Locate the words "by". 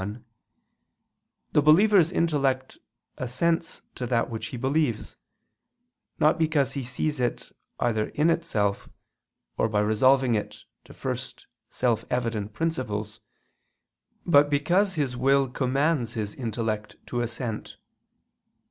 9.69-9.79